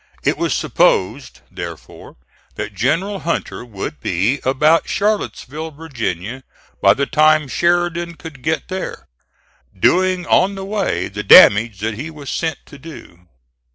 [0.23, 2.17] It was supposed, therefore,
[2.55, 6.43] that General Hunter would be about Charlottesville, Virginia,
[6.81, 9.07] by the time Sheridan could get there,
[9.79, 13.27] doing on the way the damage that he was sent to do.